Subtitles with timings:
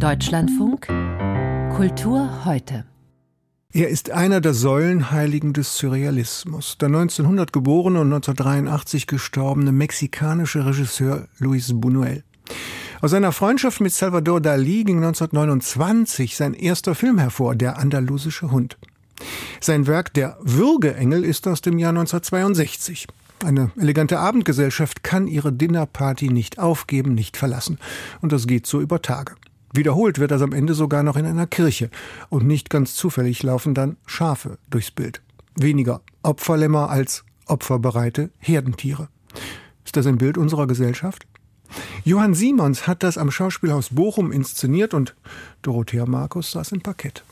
[0.00, 0.86] Deutschlandfunk
[1.74, 2.84] Kultur heute.
[3.72, 6.78] Er ist einer der Säulenheiligen des Surrealismus.
[6.78, 12.22] Der 1900 geborene und 1983 gestorbene mexikanische Regisseur Luis Buñuel.
[13.00, 18.78] Aus seiner Freundschaft mit Salvador Dali ging 1929 sein erster Film hervor, Der andalusische Hund.
[19.60, 23.08] Sein Werk Der Würgeengel ist aus dem Jahr 1962.
[23.44, 27.78] Eine elegante Abendgesellschaft kann ihre Dinnerparty nicht aufgeben, nicht verlassen.
[28.20, 29.34] Und das geht so über Tage.
[29.72, 31.90] Wiederholt wird das am Ende sogar noch in einer Kirche.
[32.30, 35.22] Und nicht ganz zufällig laufen dann Schafe durchs Bild.
[35.56, 39.08] Weniger Opferlämmer als opferbereite Herdentiere.
[39.84, 41.26] Ist das ein Bild unserer Gesellschaft?
[42.04, 45.14] Johann Simons hat das am Schauspielhaus Bochum inszeniert und
[45.62, 47.24] Dorothea Markus saß im Parkett.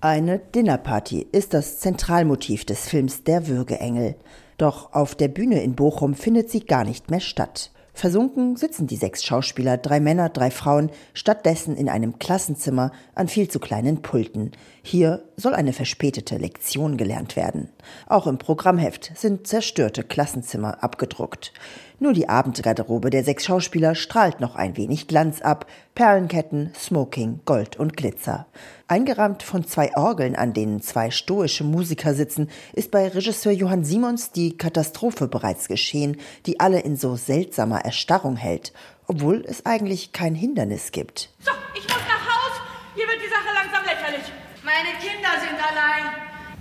[0.00, 4.16] Eine Dinnerparty ist das Zentralmotiv des Films Der Würgeengel.
[4.58, 7.70] Doch auf der Bühne in Bochum findet sie gar nicht mehr statt.
[7.96, 13.48] Versunken sitzen die sechs Schauspieler, drei Männer, drei Frauen, stattdessen in einem Klassenzimmer an viel
[13.48, 14.52] zu kleinen Pulten.
[14.82, 17.70] Hier soll eine verspätete Lektion gelernt werden.
[18.06, 21.54] Auch im Programmheft sind zerstörte Klassenzimmer abgedruckt.
[21.98, 25.66] Nur die Abendgarderobe der sechs Schauspieler strahlt noch ein wenig Glanz ab.
[25.94, 28.46] Perlenketten, Smoking, Gold und Glitzer.
[28.86, 34.30] Eingerahmt von zwei Orgeln, an denen zwei stoische Musiker sitzen, ist bei Regisseur Johann Simons
[34.30, 38.74] die Katastrophe bereits geschehen, die alle in so seltsamer Erstarrung hält,
[39.06, 41.30] obwohl es eigentlich kein Hindernis gibt.
[41.40, 42.60] So, ich muss nach Haus.
[42.94, 44.32] Hier wird die Sache langsam lächerlich.
[44.62, 46.12] Meine Kinder sind allein.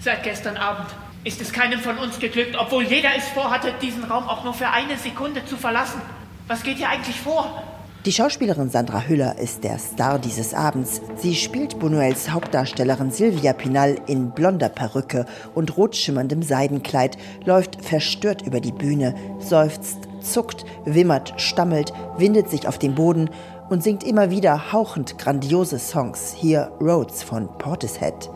[0.00, 0.88] Seit gestern Abend
[1.24, 4.68] ist es keinem von uns geglückt, obwohl jeder es vorhatte, diesen Raum auch nur für
[4.68, 6.00] eine Sekunde zu verlassen.
[6.48, 7.62] Was geht hier eigentlich vor?
[8.06, 11.02] Die Schauspielerin Sandra Hüller ist der Star dieses Abends.
[11.16, 18.60] Sie spielt Buñuels Hauptdarstellerin Silvia Pinal in blonder Perücke und rotschimmerndem Seidenkleid, läuft verstört über
[18.60, 23.28] die Bühne, seufzt, zuckt, wimmert, stammelt, windet sich auf den Boden
[23.68, 26.34] und singt immer wieder hauchend grandiose Songs.
[26.34, 28.30] Hier Rhodes von Portishead.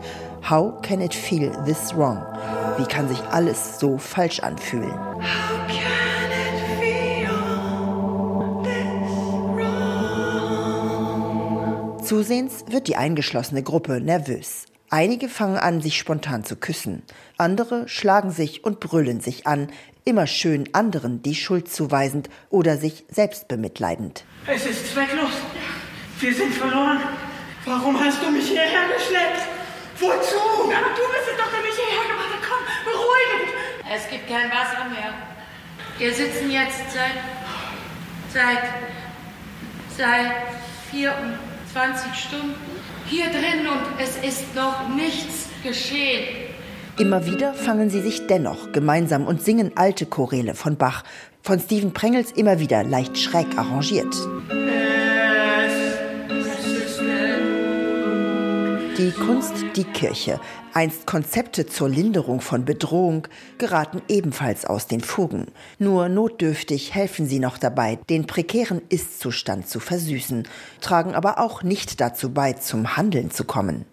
[0.47, 2.23] How can it feel this wrong?
[2.77, 4.93] Wie kann sich alles so falsch anfühlen?
[12.03, 14.65] Zusehends wird die eingeschlossene Gruppe nervös.
[14.89, 17.01] Einige fangen an, sich spontan zu küssen.
[17.37, 19.69] Andere schlagen sich und brüllen sich an,
[20.05, 24.23] immer schön anderen die Schuld zuweisend oder sich selbst bemitleidend.
[24.47, 25.31] Es ist zwecklos.
[26.19, 26.99] Wir sind verloren.
[27.65, 29.41] Warum hast du mich hierher geschleppt?
[29.99, 30.37] Wozu?
[30.65, 32.41] Aber du bist es doch, der mich hierher gemacht hat.
[32.47, 33.53] Komm, beruhige dich.
[33.93, 35.13] Es gibt kein Wasser mehr.
[35.99, 37.21] Wir sitzen jetzt seit,
[38.33, 38.63] seit,
[39.95, 40.31] seit
[40.91, 42.55] 24 Stunden
[43.07, 46.25] hier drin und es ist noch nichts geschehen.
[46.97, 51.03] Immer wieder fangen sie sich dennoch gemeinsam und singen alte Choräle von Bach,
[51.43, 54.15] von Steven Prengels immer wieder leicht schräg arrangiert.
[58.97, 60.39] Die Kunst, die Kirche,
[60.73, 65.47] einst Konzepte zur Linderung von Bedrohung, geraten ebenfalls aus den Fugen.
[65.79, 70.47] Nur notdürftig helfen sie noch dabei, den prekären Istzustand zu versüßen,
[70.79, 73.85] tragen aber auch nicht dazu bei, zum Handeln zu kommen.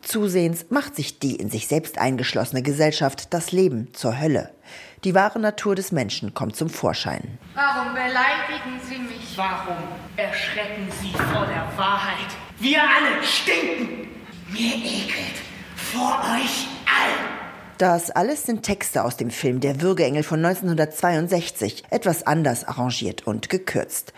[0.00, 4.52] Zusehends macht sich die in sich selbst eingeschlossene Gesellschaft das Leben zur Hölle.
[5.04, 7.36] Die wahre Natur des Menschen kommt zum Vorschein.
[7.54, 9.36] Warum beleidigen Sie mich?
[9.36, 9.76] Warum
[10.16, 12.34] erschrecken Sie vor der Wahrheit?
[12.58, 14.15] Wir alle stinken.
[14.48, 15.42] Mir ekelt
[15.74, 17.26] vor euch allen.
[17.78, 23.48] Das alles sind Texte aus dem Film Der Würgeengel von 1962, etwas anders arrangiert und
[23.48, 24.12] gekürzt.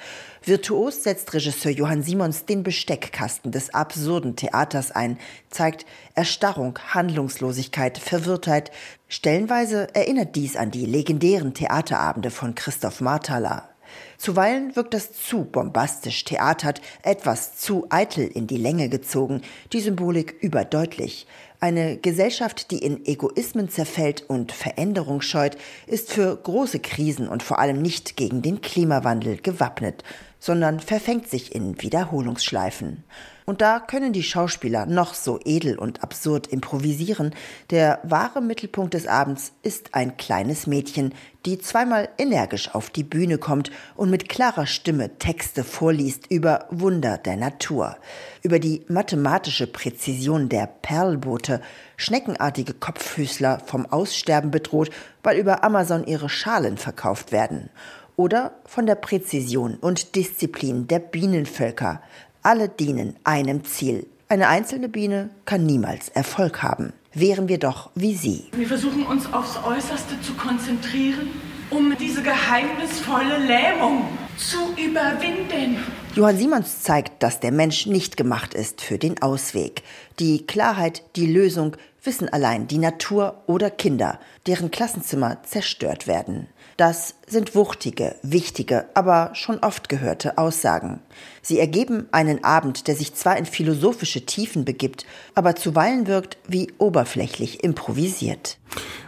[0.44, 5.18] Virtuos setzt Regisseur Johann Simons den Besteckkasten des absurden Theaters ein,
[5.48, 8.70] zeigt Erstarrung, Handlungslosigkeit, Verwirrtheit.
[9.08, 13.70] Stellenweise erinnert dies an die legendären Theaterabende von Christoph Marthaler.
[14.16, 16.24] Zuweilen wirkt das zu bombastisch.
[16.24, 19.42] Theatert, etwas zu eitel in die Länge gezogen,
[19.72, 21.26] die Symbolik überdeutlich.
[21.60, 25.56] Eine Gesellschaft, die in Egoismen zerfällt und Veränderung scheut,
[25.88, 30.04] ist für große Krisen und vor allem nicht gegen den Klimawandel gewappnet,
[30.38, 33.04] sondern verfängt sich in Wiederholungsschleifen.
[33.48, 37.34] Und da können die Schauspieler noch so edel und absurd improvisieren.
[37.70, 41.14] Der wahre Mittelpunkt des Abends ist ein kleines Mädchen,
[41.46, 47.16] die zweimal energisch auf die Bühne kommt und mit klarer Stimme Texte vorliest über Wunder
[47.16, 47.96] der Natur,
[48.42, 51.62] über die mathematische Präzision der Perlboote,
[51.96, 54.90] schneckenartige Kopffüßler vom Aussterben bedroht,
[55.22, 57.70] weil über Amazon ihre Schalen verkauft werden
[58.18, 62.02] oder von der Präzision und Disziplin der Bienenvölker,
[62.42, 64.06] alle dienen einem Ziel.
[64.28, 66.92] Eine einzelne Biene kann niemals Erfolg haben.
[67.14, 68.44] Wären wir doch wie sie.
[68.52, 71.30] Wir versuchen uns aufs Äußerste zu konzentrieren,
[71.70, 74.02] um diese geheimnisvolle Lähmung
[74.36, 75.78] zu überwinden.
[76.14, 79.82] Johann Simons zeigt, dass der Mensch nicht gemacht ist für den Ausweg.
[80.18, 81.76] Die Klarheit, die Lösung
[82.08, 86.48] wissen allein die Natur oder Kinder, deren Klassenzimmer zerstört werden.
[86.78, 91.00] Das sind wuchtige, wichtige, aber schon oft gehörte Aussagen.
[91.42, 96.72] Sie ergeben einen Abend, der sich zwar in philosophische Tiefen begibt, aber zuweilen wirkt wie
[96.78, 98.58] oberflächlich improvisiert.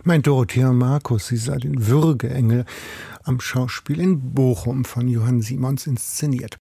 [0.05, 2.67] Mein Dorothea Markus, sie sah den Würgeengel
[3.23, 6.61] am Schauspiel in Bochum von Johann Simons inszeniert.